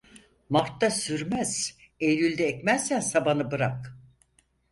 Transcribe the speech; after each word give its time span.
Martta 0.49 0.89
sürmez, 0.91 1.77
eylülde 1.99 2.45
ekmezsen 2.47 2.99
sabanı 2.99 3.51
bırak. 3.51 3.97